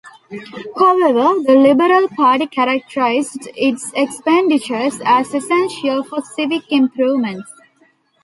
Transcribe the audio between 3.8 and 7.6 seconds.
expenditures as essential for civic improvements.